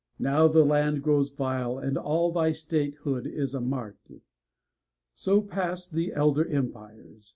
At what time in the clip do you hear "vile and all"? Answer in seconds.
1.29-2.31